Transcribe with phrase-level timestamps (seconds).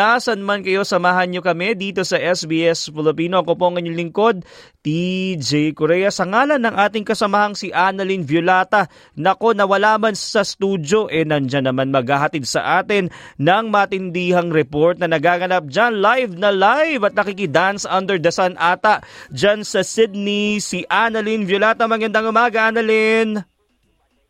[0.00, 3.44] Nasaan man kayo, samahan nyo kami dito sa SBS Filipino.
[3.44, 4.48] Ako po ang inyong lingkod,
[4.80, 6.08] TJ Korea.
[6.08, 11.68] Sa ngalan ng ating kasamahang si Annalyn Violata, nako nawala man sa studio, eh nandyan
[11.68, 17.84] naman maghahatid sa atin ng matindihang report na nagaganap dyan live na live at nakikidance
[17.84, 20.64] under the sun ata dyan sa Sydney.
[20.64, 23.49] Si Annalyn Violata, magandang umaga Annalyn.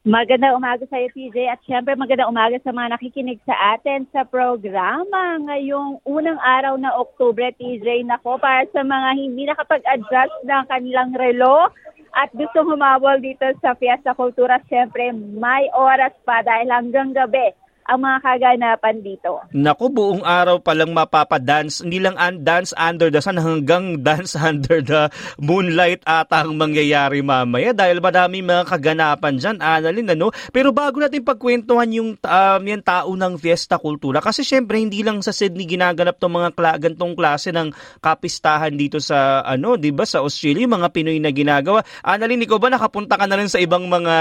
[0.01, 1.37] Magandang umaga sa iyo, PJ.
[1.45, 6.97] At syempre magandang umaga sa mga nakikinig sa atin sa programa ngayong unang araw na
[6.97, 8.09] Oktubre, PJ.
[8.09, 11.69] Nako, para sa mga hindi nakapag-adjust ng kanilang relo
[12.17, 17.53] at gusto humabol dito sa Fiesta Cultura, syempre may oras pa dahil hanggang gabi
[17.91, 19.43] ang mga kaganapan dito.
[19.51, 21.83] Naku, buong araw pa lang mapapadance.
[21.83, 25.11] Hindi lang un- dance under the sun hanggang dance under the
[25.43, 30.31] moonlight ata ang mangyayari mamaya dahil madami mga kaganapan dyan, Annalyn, ano?
[30.55, 35.19] Pero bago natin pagkwentuhan yung um, yan tao ng Fiesta Kultura, kasi syempre hindi lang
[35.19, 40.07] sa Sydney ginaganap tong mga kla- gantong klase ng kapistahan dito sa, ano, di ba,
[40.07, 41.83] sa Australia, yung mga Pinoy na ginagawa.
[42.07, 44.15] Annalyn, ikaw ba nakapunta ka na rin sa ibang mga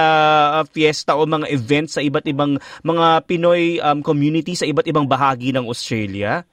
[0.57, 5.05] uh, fiesta o mga events sa iba't ibang mga Pinoy um, community sa iba't ibang
[5.05, 6.43] bahagi ng Australia?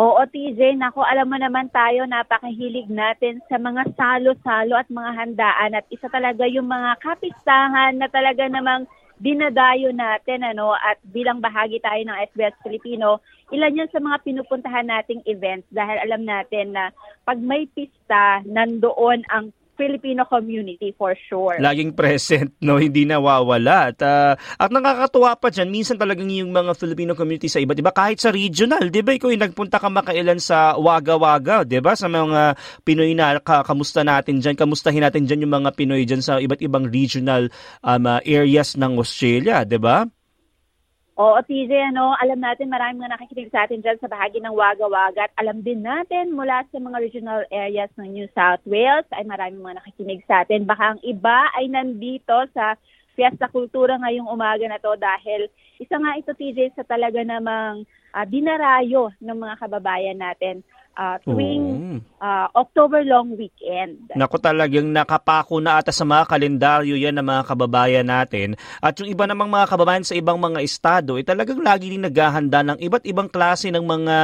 [0.00, 0.80] Oo, TJ.
[0.80, 5.76] Nako, alam mo naman tayo, napakahilig natin sa mga salo-salo at mga handaan.
[5.76, 8.88] At isa talaga yung mga kapistahan na talaga namang
[9.22, 13.22] dinadayo natin ano at bilang bahagi tayo ng SBS Filipino,
[13.54, 16.90] ilan yan sa mga pinupuntahan nating events dahil alam natin na
[17.22, 21.56] pag may pista, nandoon ang Filipino community for sure.
[21.56, 22.76] Laging present, no?
[22.76, 23.92] Hindi nawawala.
[23.92, 27.92] At, uh, at nakakatuwa pa dyan, minsan talagang yung mga Filipino community sa iba't iba,
[27.92, 29.16] kahit sa regional, di ba?
[29.16, 31.96] Ikaw nagpunta ka makailan sa Waga-Waga, di ba?
[31.96, 36.20] Sa mga Pinoy na ka, kamusta natin dyan, kamustahin natin dyan yung mga Pinoy dyan
[36.20, 37.48] sa iba't ibang regional
[37.80, 40.04] um, uh, areas ng Australia, di ba?
[41.12, 45.28] Oo, TJ, ano, alam natin maraming mga nakikinig sa atin dyan sa bahagi ng Waga-Waga
[45.28, 49.60] at alam din natin mula sa mga regional areas ng New South Wales ay maraming
[49.60, 50.64] mga nakikinig sa atin.
[50.64, 52.80] Baka ang iba ay nandito sa
[53.12, 57.84] Fiesta Kultura ngayong umaga na to dahil isa nga ito, TJ, sa talaga namang
[58.16, 60.64] uh, dinarayo ng mga kababayan natin
[60.96, 64.12] uh, tuwing uh, October long weekend.
[64.12, 68.54] Naku talagang nakapako na ata sa mga kalendaryo yan ng mga kababayan natin.
[68.80, 72.60] At yung iba namang mga kababayan sa ibang mga estado, eh, talagang lagi din naghahanda
[72.62, 74.16] ng iba't ibang klase ng mga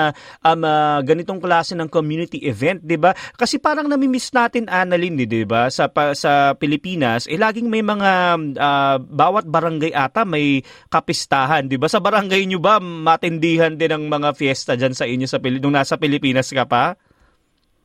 [0.44, 3.16] um, uh, ganitong klase ng community event, 'di ba?
[3.36, 5.68] Kasi parang nami-miss natin Annalyn, 'di ba?
[5.72, 8.10] Sa pa, sa Pilipinas, eh laging may mga
[8.56, 10.60] uh, bawat barangay ata may
[10.92, 11.88] kapistahan, 'di ba?
[11.88, 15.96] Sa barangay niyo ba matindihan din ang mga fiesta diyan sa inyo sa nung nasa
[15.96, 16.84] Pilipinas ka pa?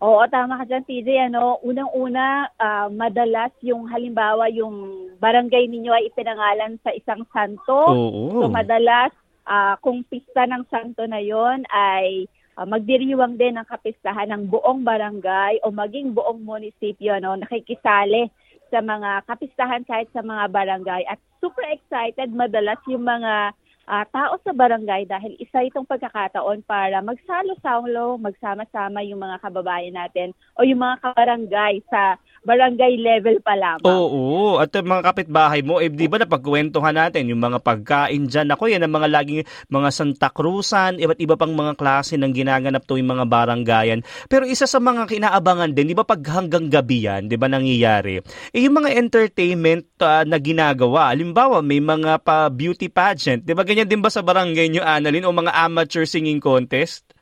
[0.03, 1.09] Oo, tama ka dyan, TJ.
[1.31, 7.87] Ano, unang-una, uh, madalas yung halimbawa yung barangay ninyo ay ipinangalan sa isang santo.
[7.87, 8.43] Oo.
[8.43, 9.15] So madalas,
[9.47, 12.27] uh, kung pista ng santo na yon ay
[12.59, 18.27] uh, magdiriwang din ang kapistahan ng buong barangay o maging buong munisipyo no, nakikisali
[18.67, 21.07] sa mga kapistahan kahit sa mga barangay.
[21.07, 23.55] At super excited madalas yung mga
[23.87, 30.31] uh, tao sa barangay dahil isa itong pagkakataon para magsalo-salo, magsama-sama yung mga kababayan natin
[30.55, 33.87] o yung mga kabarangay sa barangay level pa lamang.
[33.87, 38.51] Oo, at mga kapitbahay mo, eh, di ba napagkwentuhan natin yung mga pagkain dyan.
[38.51, 42.83] Ako yan ang mga laging mga Santa Cruzan, iba't iba pang mga klase ng ginaganap
[42.83, 44.03] to yung mga barangayan.
[44.27, 48.19] Pero isa sa mga kinaabangan din, di ba pag hanggang gabi yan, di ba nangyayari?
[48.51, 53.63] Eh yung mga entertainment uh, na ginagawa, halimbawa may mga pa beauty pageant, di ba
[53.63, 57.12] ganyan din ba sa barangay nyo, Annalyn, o mga amateur singing contest?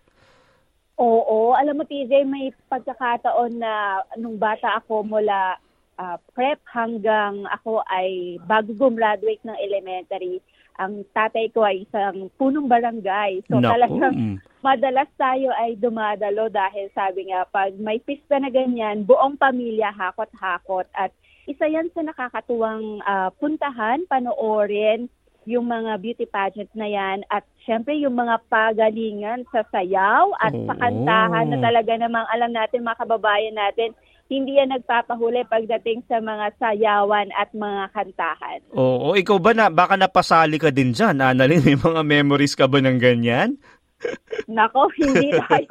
[1.01, 5.57] Oo, alam mo TJ, may pagkakataon na nung bata ako mula
[5.97, 10.37] uh, prep hanggang ako ay bago gumraduate ng elementary,
[10.77, 13.41] ang tatay ko ay isang punong barangay.
[13.49, 13.73] So Naku.
[13.73, 14.17] talagang
[14.61, 20.85] madalas tayo ay dumadalo dahil sabi nga pag may pista na ganyan, buong pamilya hakot-hakot
[20.93, 21.09] at
[21.49, 25.09] isa yan sa nakakatuwang uh, puntahan, panoorin,
[25.49, 30.69] yung mga beauty pageant na yan at syempre yung mga pagalingan sa sayaw at Oo.
[30.69, 33.97] sa kantahan na talaga namang alam natin mga kababayan natin
[34.31, 38.59] hindi yan nagpapahuli pagdating sa mga sayawan at mga kantahan.
[38.71, 42.79] Oo, ikaw ba na baka napasali ka din diyan, Annalyn, may mga memories ka ba
[42.79, 43.59] ng ganyan?
[44.51, 45.69] Nako, hindi tayo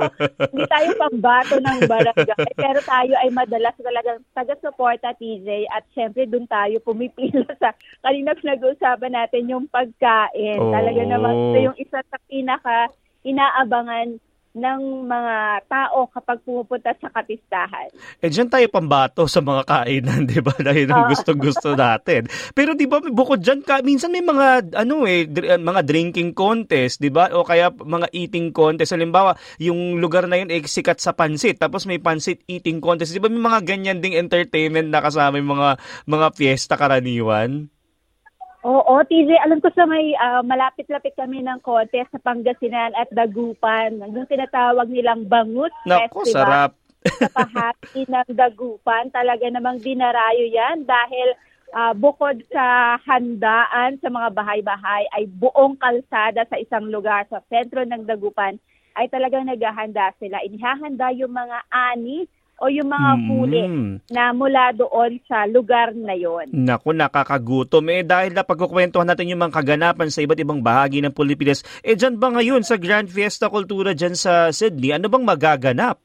[0.51, 6.47] hindi tayo pambato ng barangay, pero tayo ay madalas talagang taga-suporta TJ at syempre doon
[6.47, 10.59] tayo pumipila sa kanina pinag-uusapan natin yung pagkain.
[10.61, 10.73] Oo.
[10.73, 12.89] Talaga naman ito yung isa sa pinaka
[13.27, 14.17] inaabangan
[14.51, 17.87] ng mga tao kapag pumupunta sa kapistahan.
[18.19, 20.51] Eh dyan tayo pambato sa mga kainan, di ba?
[20.59, 21.11] Dahil ang Oo.
[21.15, 22.27] gustong-gusto natin.
[22.51, 26.99] Pero di ba, bukod dyan, ka, minsan may mga, ano eh, dr- mga drinking contest,
[26.99, 27.31] di ba?
[27.31, 28.91] O kaya mga eating contest.
[28.91, 31.63] Halimbawa, yung lugar na yun, eh, sikat sa pansit.
[31.63, 33.15] Tapos may pansit eating contest.
[33.15, 35.79] Di ba may mga ganyan ding entertainment na kasama yung mga,
[36.11, 37.71] mga fiesta karaniwan?
[38.61, 44.05] Oo, TJ, alam ko sa may ah, malapit-lapit kami ng contest sa Pangasinan at Dagupan.
[44.05, 46.45] Yung tinatawag nilang Bangus Naku, Festival.
[46.45, 46.73] sarap.
[47.01, 49.09] sa pahati ng Dagupan.
[49.09, 51.33] Talaga namang dinarayo yan dahil
[51.73, 57.81] ah, bukod sa handaan sa mga bahay-bahay ay buong kalsada sa isang lugar sa sentro
[57.81, 58.61] ng Dagupan
[59.01, 60.37] ay talagang naghahanda sila.
[60.45, 62.29] Inihahanda yung mga ani
[62.61, 63.93] o yung mga huli Mm.
[64.13, 66.53] na mula doon sa lugar na yon.
[66.53, 67.89] Naku, nakakagutom.
[67.89, 71.97] Eh dahil na pagkukwentuhan natin yung mga kaganapan sa iba't ibang bahagi ng Pilipinas, eh
[71.97, 75.97] dyan ba ngayon sa Grand Fiesta Kultura dyan sa Sydney, ano bang magaganap?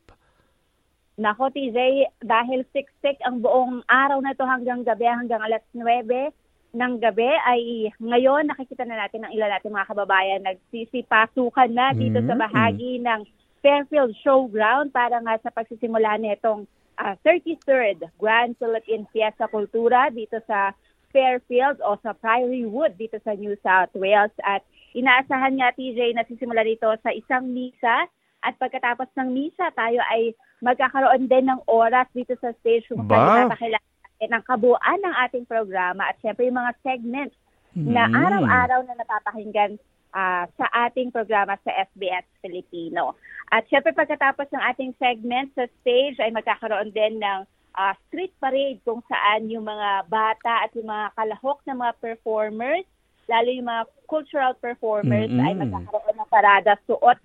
[1.16, 1.78] Nako, TJ,
[2.20, 6.32] dahil siksik ang buong araw na to hanggang gabi, hanggang alas 9
[6.74, 7.62] ng gabi, ay
[8.00, 12.42] ngayon nakikita na natin ang ilan natin mga kababayan nagsisipasukan na dito sa Mm.
[12.42, 13.22] bahagi ng
[13.66, 16.70] Fairfield Showground para nga sa pagsisimula nitong
[17.02, 20.78] ah, 33rd Grand Philippine Fiesta Cultura dito sa
[21.10, 24.30] Fairfield o sa Priory Wood dito sa New South Wales.
[24.46, 24.62] At
[24.94, 28.06] inaasahan nga, TJ, na sisimula dito sa isang misa
[28.46, 33.50] at pagkatapos ng misa, tayo ay magkakaroon din ng oras dito sa stage kung saan
[33.50, 37.36] natin ang kabuuan ng ating programa at syempre yung mga segments
[37.76, 38.16] na Mm.
[38.16, 39.76] araw-araw na napapakinggan
[40.16, 43.20] ah, sa ating programa sa SBS Filipino.
[43.52, 47.44] At syempre pagkatapos ng ating segment sa stage ay magkakaroon din ng
[47.76, 52.88] ah, street parade kung saan yung mga bata at yung mga kalahok na mga performers,
[53.28, 55.62] lalo yung mga cultural performers ay Mm-mm.
[55.68, 57.20] magkakaroon ng parada suot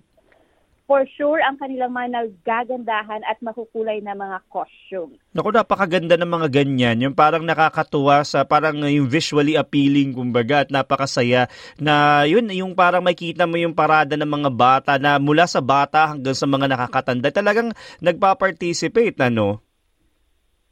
[0.91, 5.15] for sure ang kanilang mga nagagandahan at makukulay na mga costume.
[5.31, 6.99] Naku, napakaganda ng mga ganyan.
[6.99, 11.47] Yung parang nakakatuwa sa parang yung visually appealing kumbaga at napakasaya
[11.79, 16.11] na yun, yung parang makita mo yung parada ng mga bata na mula sa bata
[16.11, 17.31] hanggang sa mga nakakatanda.
[17.31, 17.71] Talagang
[18.03, 19.63] nagpa-participate, ano?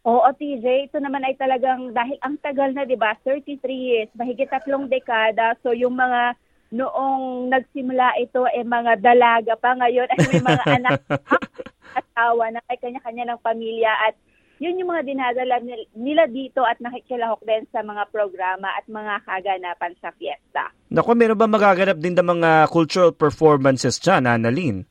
[0.04, 3.16] Oo, TJ, ito naman ay talagang dahil ang tagal na, 'di ba?
[3.24, 5.56] 33 years, mahigit tatlong dekada.
[5.64, 6.36] So yung mga
[6.70, 11.02] noong nagsimula ito eh mga dalaga pa ngayon ay may mga anak
[12.00, 14.14] asawa na may kanya-kanya ng pamilya at
[14.60, 19.24] yun yung mga dinadala nil- nila dito at nakikilahok din sa mga programa at mga
[19.24, 20.70] kaganapan sa fiesta.
[20.92, 24.84] Naku, meron ba magaganap din ng mga cultural performances dyan, Annalyn?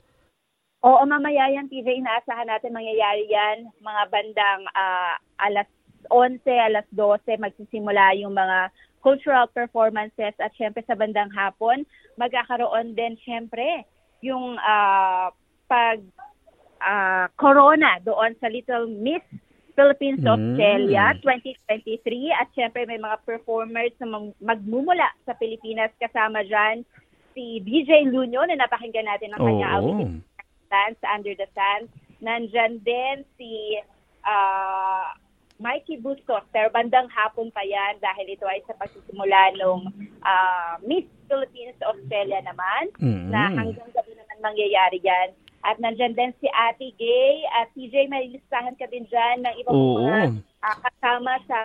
[0.80, 3.68] Oo, mamaya yan, TJ, inaasahan natin mangyayari yan.
[3.84, 5.68] Mga bandang ah, alas
[6.08, 11.86] 11, alas 12, magsisimula yung mga cultural performances at syempre sa bandang hapon,
[12.18, 13.86] magkakaroon din syempre
[14.20, 15.30] yung ah,
[15.70, 16.02] pag
[16.82, 19.22] ah, corona doon sa Little Miss
[19.78, 20.34] Philippines Mm.
[20.34, 26.82] Australia 2023 at syempre may mga performers na mag- magmumula sa Pilipinas kasama dyan
[27.38, 30.18] si DJ Luño na napakinggan natin ang kanya outing
[30.66, 31.86] Dance Under the Sun.
[32.18, 33.78] Nandyan din si
[34.26, 35.14] ah,
[35.58, 39.90] Mikey Bustos, pero bandang hapon pa yan dahil ito ay sa pagsisimula ng
[40.82, 43.28] Miss Philippines Australia naman Mm.
[43.28, 45.34] na hanggang gabi naman mangyayari yan.
[45.60, 49.74] At nandyan din si Ate Gay at TJ, may listahan ka din dyan ng ibang
[49.74, 49.98] Oo.
[50.00, 50.16] mga
[50.62, 51.58] ah, kasama sa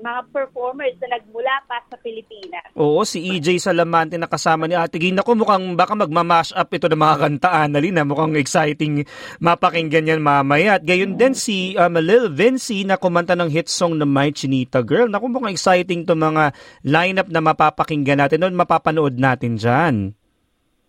[0.00, 2.64] mga performers na nagmula pa sa Pilipinas.
[2.76, 6.88] Oo, si EJ Salamante na kasama ni Ate Gina ko mukhang baka magmamash up ito
[6.88, 7.96] ng mga kanta, Annalyn.
[7.96, 9.04] na Mukhang exciting
[9.40, 10.80] mapakinggan yan mamaya.
[10.80, 14.80] At gayon din si um, Lil Vinci na kumanta ng hit song na My Chinita
[14.80, 15.12] Girl.
[15.12, 20.16] Naku, mukhang exciting to mga lineup na mapapakinggan natin noon, mapapanood natin dyan.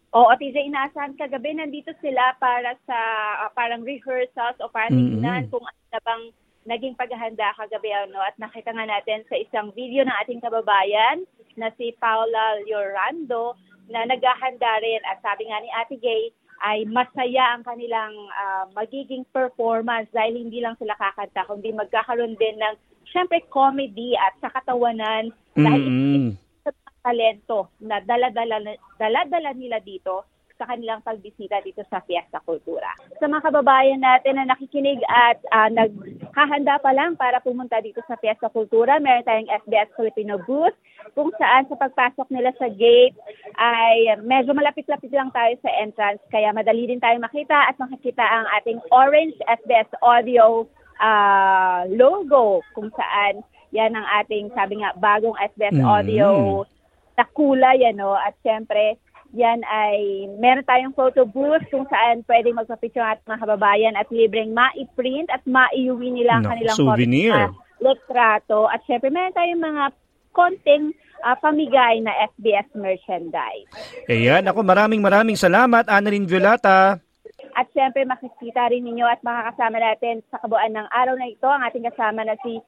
[0.09, 2.97] Oo, TJ, inaasahan kagabi nandito sila para sa
[3.45, 5.21] ah, parang rehearsals o para Mm-mm.
[5.21, 6.23] tingnan kung ano bang
[6.69, 11.25] naging paghahanda kagabi ano at nakita nga natin sa isang video ng ating kababayan
[11.57, 13.57] na si Paula Llorando
[13.89, 16.29] na naghahanda rin at sabi nga ni Ate Gay
[16.61, 22.61] ay masaya ang kanilang ah, magiging performance dahil hindi lang sila kakanta kundi magkakaroon din
[22.61, 22.75] ng
[23.09, 26.37] syempre comedy at sa katawanan dahil Mm-mm.
[26.61, 26.69] sa
[27.01, 30.27] talento na dala-dala, dala-dala nila dito
[30.59, 32.91] sa kanilang pagbisita dito sa Fiesta Cultura.
[33.23, 38.19] Sa mga kababayan natin na nakikinig at ah, naghahanda pa lang para pumunta dito sa
[38.19, 40.75] Fiesta Cultura, meron tayong SBS Filipino booth
[41.15, 43.15] kung saan sa pagpasok nila sa gate
[43.55, 48.45] ay medyo malapit-lapit lang tayo sa entrance kaya madali din tayo makita at makikita ang
[48.59, 50.67] ating orange SBS audio
[50.99, 53.39] ah, logo kung saan
[53.71, 55.85] yan ang ating sabi nga bagong SBS Mm.
[55.85, 56.29] audio
[57.19, 58.95] na kulay ano at syempre
[59.29, 64.09] yan ay meron tayong photo booth kung saan pwedeng magpa-picture ang ating mga kababayan at
[64.09, 67.33] libreng ma-print at ma-iuwi nila ang No, kanilang souvenir.
[67.33, 68.67] comics litrato.
[68.67, 69.83] At syempre, meron tayong mga
[70.31, 70.91] konting
[71.23, 73.67] ah, pamigay na FBS merchandise.
[74.05, 76.99] Ayan, ako maraming maraming salamat, Annalyn Violata.
[77.55, 81.63] At syempre, makikita rin ninyo at makakasama natin sa kabuuan ng araw na ito ang
[81.63, 82.59] ating kasama na si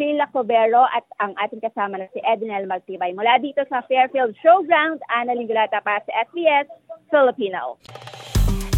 [0.00, 3.12] Sheila Cobero at ang ating kasama na si Ednel Magtibay.
[3.12, 6.72] Mula dito sa Fairfield Showground, Ana Lingulata pa sa SBS
[7.12, 7.76] Filipino.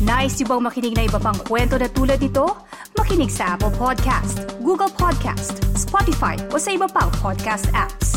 [0.03, 2.51] Nice yung bang makinig na iba pang kwento na tulad ito?
[2.99, 8.12] Makinig sa Apple Podcast, Google Podcast, Spotify o sa iba pang podcast apps.